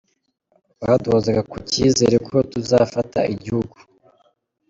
Baduhozaga 0.81 1.41
ku 1.51 1.57
cyizere 1.69 2.15
ko 2.27 2.35
tuzafata 2.51 3.19
igihugu”. 3.33 3.75